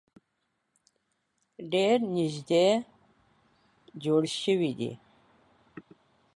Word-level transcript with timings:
ډیر 1.71 1.97
نیږدې 2.13 2.67
جوړ 4.03 4.21
شوي 4.41 4.71
دي. 4.79 4.91